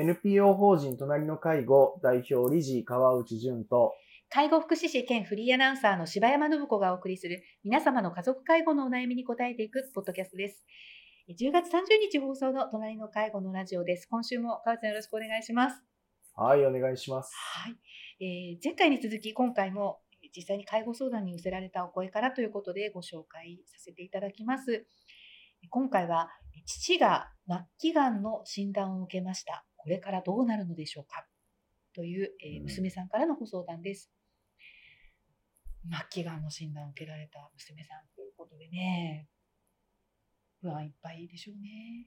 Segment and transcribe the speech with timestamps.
[0.00, 3.94] NPO 法人隣の介護代表理事川内淳と
[4.30, 10.64] 介護福祉士兼フリーアナウンサーの柴山信子がお送りする皆様の家族介護のお悩みに答えていくポッドキャストです。
[11.30, 11.80] 10月30
[12.12, 14.06] 日放送の隣の介護のラジオです。
[14.08, 15.82] 今週も川内さんよろしくお願いします。
[16.36, 17.32] はい、お願いします。
[17.34, 17.74] はい。
[18.20, 19.98] えー前回に続き今回も
[20.36, 24.86] 実際に介護相談に寄せられたお声からということでご紹介させていただきます。
[25.70, 26.28] 今回は
[26.66, 29.64] 父が末期がんの診断を受けました。
[29.88, 31.24] これからどうなるのでしょうか？
[31.94, 34.12] という、えーうん娘さんからのご相談です。
[35.90, 39.28] 末期がんの診断を受けられた娘さんということでね、
[40.60, 42.06] 不安いっぱいでしょうね。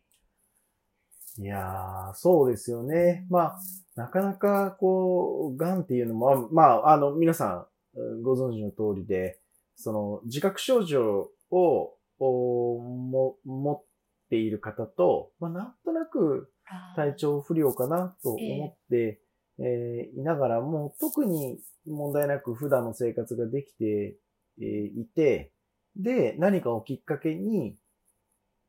[1.39, 3.25] いやー、そうですよね。
[3.31, 3.59] まあ、
[3.95, 9.39] なかなかこう、癌っていうのも、まあ、あの、皆さんうんご存知の通りで、
[9.75, 13.83] その自覚症状をおも持っ
[14.29, 16.53] ている方と、まあ、なんとなく
[16.95, 19.21] 体調不良かなと思って、
[19.59, 24.17] えーいながらも、特に問題なく普段の生活ができて、
[24.59, 25.51] えーいて、
[25.95, 27.77] で、何かをきっかけに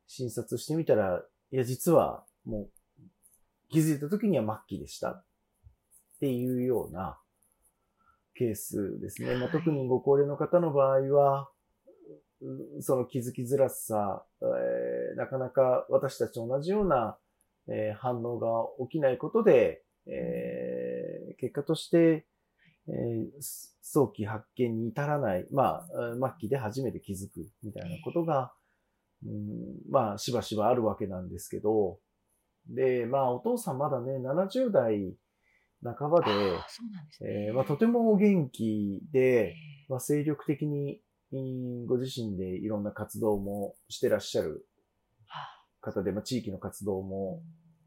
[0.07, 3.01] 診察してみたら、いや、実はもう
[3.69, 5.25] 気づいた時には末期でしたっ
[6.19, 7.17] ていうような
[8.35, 9.33] ケースですね。
[9.33, 11.49] まあ、はい特にご高齢の方の場合は、
[12.41, 17.17] うその気づきづらさ、えーなかなか私たちと同じような、
[17.69, 18.47] えー反応が
[18.85, 22.25] 起きないことで、えー結果として、
[22.87, 28.53] えーす早期発見に至らない、まあ、うん末期で初めて気づくみたいなことが、
[29.25, 31.99] うん、まあ、しばしばあるわけなんですけど、
[32.69, 35.13] で、まあ、お父さんまだね、70代
[35.83, 36.31] 半ばで、
[37.67, 39.55] とてもお元気えで、
[39.89, 40.99] まあ、精力的に、
[41.31, 44.67] うんご自身でいろんな活動もしてらっしゃる
[45.83, 47.41] 方で、まあ、地域の活動ーも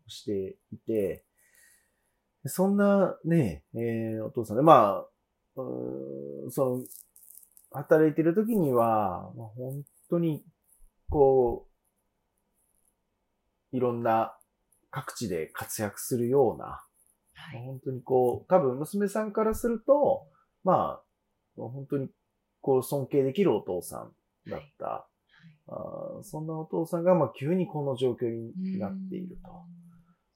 [0.06, 1.24] していて、
[2.44, 5.06] そんなね、えーお父さんで、まあ、
[5.54, 5.62] そ
[6.52, 6.84] の、
[7.72, 10.44] 働いてる時には、まあ、本当に、
[11.08, 11.66] こ
[13.72, 14.36] う、いろんな
[14.90, 16.82] 各地で活躍するような、
[17.34, 20.26] はい本当にこう、多分娘さんからすると、
[20.64, 21.02] まあ、
[21.56, 22.08] 本当に
[22.60, 24.12] こう尊敬できるお父さん
[24.50, 25.08] だった。
[25.68, 29.50] あーそんなお父さんが、まあ、急にこの状況になっていると。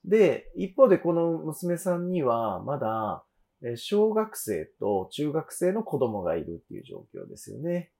[0.04, 3.24] で、一方でこの娘さんには、まだ、
[3.62, 7.92] えー小学生と中学生の子供がいるっていう状況ですよね。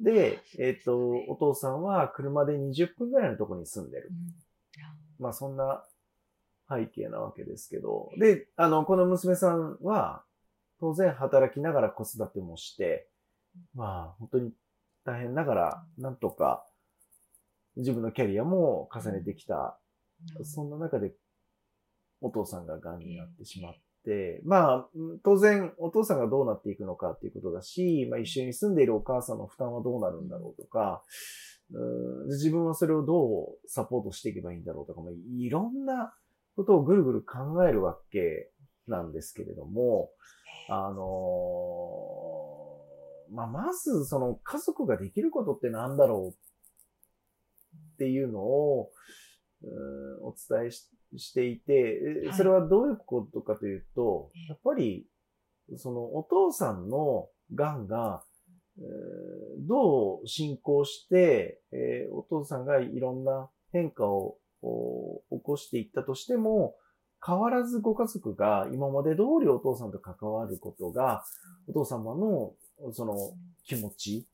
[0.00, 4.12] で、えっ、と、お父さんは車で20分ぐらいのところに住んでるう。
[4.12, 5.84] んまあそんな
[6.68, 8.10] 背景なわけですけど。
[8.18, 10.24] で、あの、この娘さんは、
[10.80, 13.08] 当然働きながら子育てもして、
[13.74, 14.52] まあ本当に
[15.04, 15.34] 大変。
[15.34, 16.64] ながら、なんとか
[17.76, 19.78] 自分のキャリアも重ねてきた。
[20.44, 21.12] そんな中で
[22.20, 23.74] お父さんが癌になってしまっ
[24.04, 31.02] て、まあうん当然お父さんがどうなっていくのかっていうことだし、まあ一緒に住んでいるお母さんの負担はどうなるんだろうとか、
[31.72, 32.28] うん。
[32.28, 36.14] 自分はそれをどうサポートしていけばいいんだろうとか、まあ、いろんな
[36.54, 38.50] ことをぐるぐる考えるわけ
[38.86, 40.10] なんですけれども、
[40.68, 42.11] あのー
[43.32, 46.34] まあ、まずその家族ができることってなんだろう
[47.94, 48.90] っていうのを、
[49.62, 52.00] うんお伝えししていて、
[52.32, 55.06] それはどういうことかというとええ、やっぱり、
[55.76, 58.24] そのお父さんの癌が、
[58.78, 58.82] えー
[59.68, 66.74] どう進行して、えーお父さんがいろんな変化をお起こしていったとしても、
[67.24, 71.22] 変わらずご家族が今まで通りお父さんと関わることが、
[71.68, 72.54] お父様の
[72.92, 73.34] その
[73.64, 74.26] 気持ち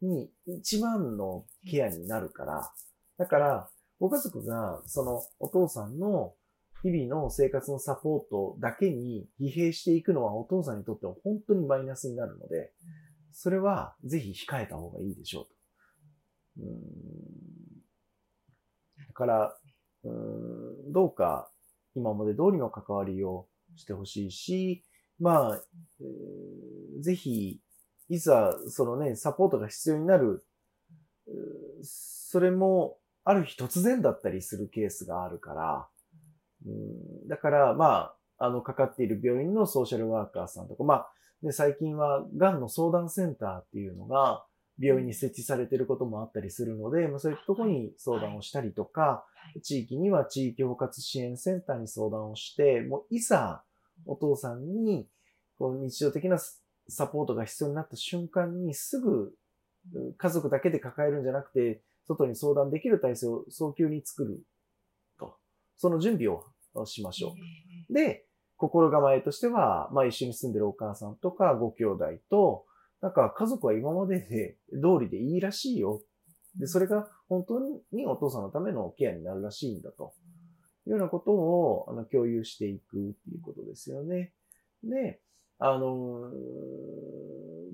[0.00, 2.72] に一番のケアになるから、
[3.18, 6.34] だから、ご家族がそのお父さんの
[6.82, 12.72] 日々の生活のサポートだけに疲弊していくのはお父さんにとっては本当にマイナスになるので、
[13.30, 15.50] それはぜひ控えた方がいいでしょうと。
[16.58, 16.72] うーん。
[19.06, 19.56] だから、
[20.02, 21.48] うーんどうか
[21.94, 24.84] 今まで通りの関わりをしてほしいし、
[25.20, 25.62] まあ、
[26.00, 27.60] えーぜひ、
[28.08, 30.44] いざ、そのね、サポートが必要になる、
[31.82, 35.88] それも、ある日突然だったりするケースがあるから、
[36.66, 41.12] うんだから、まあ、あの、かかっている病院のソーシャルワーカーさんとか、まあ、
[41.42, 44.44] で最近は、がんの相談センターっていうのが、
[44.78, 49.24] 病院に設置されていることもあったりするので、まあ、そういったところに相談をしたりとか、
[49.62, 53.62] 地域には地域包括支援センターに相談をして、もういざ
[54.06, 55.08] お父さんに
[55.58, 56.38] こう日常的な
[56.92, 59.32] サポートが必要になった瞬間にすぐ
[59.94, 64.42] う家族だけで抱えるんじゃなくて、外に相談できる体制を早急に作る
[65.18, 65.36] と。
[65.76, 66.44] その準備を
[66.86, 67.34] しましょ
[67.90, 67.92] う。
[67.92, 72.64] で、心構えとしては、まあ一緒に住んでるお母さんとかご兄弟と、
[73.00, 76.02] なんか家族は今までで通りでいいらしいよ。
[76.58, 77.60] で、それが本当
[77.92, 80.12] にお父さんのためのケアになるらしいんだと。
[80.86, 84.32] いうようなことをあの共有していくっていうことですよね。
[84.82, 85.20] で、
[85.64, 86.30] あの、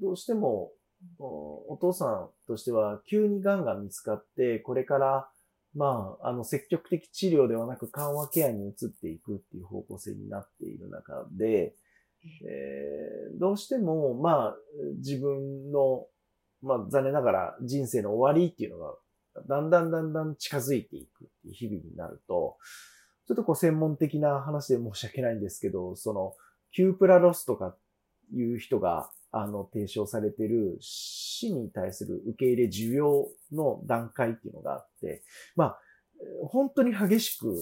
[0.01, 0.73] どうしても
[1.19, 5.29] お父さんとしては急に癌が見つかって、これから
[5.75, 11.75] まあ、あの、積極的治療ではなく緩和ケアに移っていくっていう方向性になっている中で、
[12.45, 14.57] えー、どうしても、まあ、
[14.97, 16.07] 自分の、
[16.63, 18.95] まあ、残念ながら人生の終わりっていうのが、
[19.49, 22.57] だんだんだんだん近づいていくっていう日々になると、
[23.29, 26.35] ちょっとこう専門的な話で申し訳ないんですけど、その、
[26.73, 27.77] キュープラロスとか
[28.33, 35.23] いう人が、あの、提唱されている死に対する受け入れ需要の段階っていうのがあって、
[35.55, 35.79] まあ、
[36.49, 37.55] 本当に激しく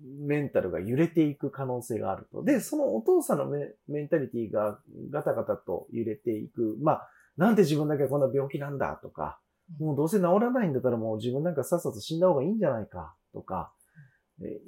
[0.00, 2.44] メンタルが揺れていく可能性があると。
[2.44, 4.78] で、そのお父さんのメメンタリティが
[5.10, 6.76] ガタガタと揺れていく。
[6.80, 9.40] まあ、なんで自分だけこんな病気なんだとか、
[9.78, 13.72] もうどうせ治らないんだったらもう自分なんかさっさと死んだ方がいいんじゃないかとか、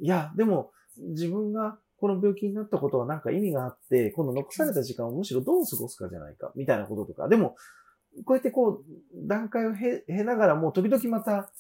[0.03, 7.29] いや、でも自分がこの病気になったことはなんか意味があって、今度残された時間をむしろどう過ごすかじゃないか、みたいなこととか。
[7.29, 7.57] でも、
[8.25, 11.53] こうやってこう、段階を経ながらも、時々また、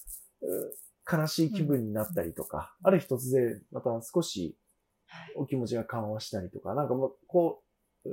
[1.11, 4.57] 悲しい気分になったりとか、うん、ある日突然、また少し
[5.37, 7.63] お気持ちが緩和したりとか、なんかもう、こ
[8.05, 8.11] う、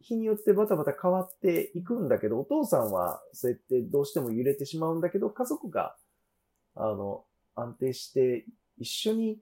[0.00, 5.96] 日によってバタバタ変わっていくんだけど、お父さんはそうやってどうしても揺れてしまうんだけど、家族が、
[6.74, 7.24] あの、
[7.54, 8.44] 安定して
[8.78, 9.38] 一緒に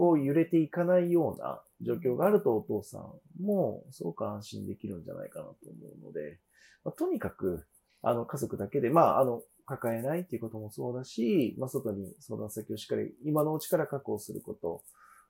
[0.00, 6.38] こう揺れていかないような状況があるとお父さんもすごく安心できるんじゃないかなと思うので、
[6.86, 7.66] まあ、とにかく、
[8.00, 14.82] あの、家族だけで、まあ、あの、抱えないっていうこともそうだし、まあ、外に相談先をしっかり今のうちから確保すること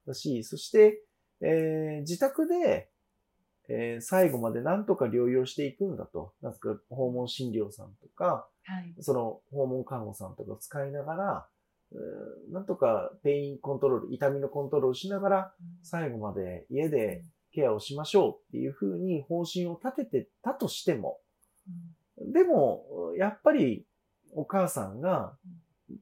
[0.07, 1.03] だし、そして、
[1.41, 2.91] えー、自宅で、
[3.69, 6.33] えー、最後まで何とか療養していくんだと。
[6.43, 11.49] なんか訪問診療さんとか、はい、その訪問看護さんとか使いながら、
[12.53, 21.19] なんとかペインコントロール、痛みのコントロールしながら、最後まで家でケアをしましょうっていうふうに方針を立ててたとしても、
[22.33, 22.85] でも、
[23.17, 23.87] やっぱり
[24.35, 25.37] お母さんが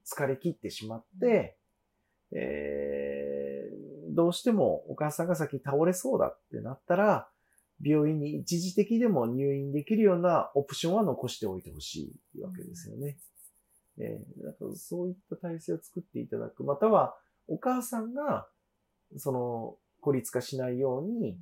[0.06, 1.56] 疲れ切ってしまって、
[2.32, 7.28] えー、どうしてもお母さんが先倒れそうだってなったら、
[7.82, 13.18] 病院に一時的でも入院できるようなオプションは残しておいてほしいわけですよね。
[14.00, 16.64] えー、なんかそういった体制を作っていただく。
[16.64, 17.16] または、
[17.48, 18.48] お母さんが、
[19.16, 21.38] その、孤立化しないように、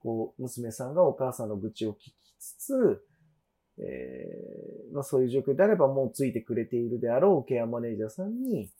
[0.00, 3.04] こう、娘さんがお母さんの愚痴を聞きつつ、
[3.78, 8.70] えー、まあそういう状況であればもうついてくれているであろうケアマネージャーさんに、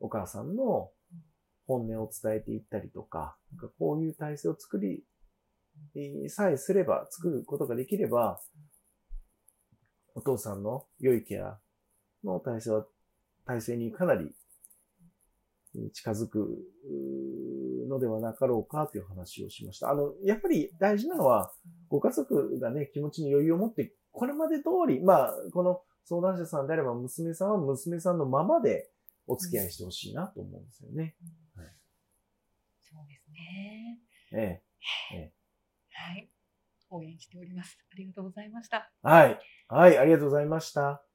[0.00, 0.90] お母さんの
[1.66, 5.04] 本音を伝えていったりとか、なんかこういう体制を作り、
[6.28, 8.40] さえすれば、作ることができれば、
[10.14, 11.58] お父さんの良いケア
[12.24, 12.86] の体制は、
[13.46, 14.34] 体制にかなり
[15.92, 16.58] 近づく
[17.88, 19.90] のではなかろうかという話をしました。
[19.90, 21.52] あの、やっぱり大事なのは、
[21.88, 28.90] ご家族がね、気持ちに余裕を持って、これまで通り、まあ、この相談者さんであれば、娘さんは娘さんのままで
[29.26, 31.16] お付き合いしてほしいなと思うんですよね。
[31.54, 31.66] はい、
[32.82, 33.98] そうですね。
[34.32, 34.62] ええ。
[35.12, 35.32] ええ、
[35.92, 36.30] はい。
[36.90, 37.78] 応援しております。
[37.92, 38.90] ありがとうございました。
[39.02, 39.38] はい。
[39.68, 41.07] はい、ありがとうございました。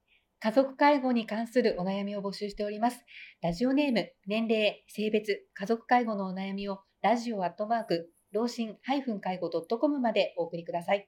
[0.43, 3.05] 家族介護に関するお悩みを募集しております。
[3.41, 8.75] ラジオネーム、年齢、性別、家族介護のお悩みをラジオアットマーク、老人
[9.21, 11.07] 介護 .com までお送りください。